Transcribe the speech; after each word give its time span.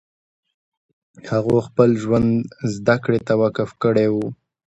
هغو 1.29 1.57
خپل 1.67 1.89
ژوند 2.03 2.29
زدکړې 2.73 3.19
ته 3.27 3.33
وقف 3.41 3.69
کړی 3.83 4.07
و 4.13 4.15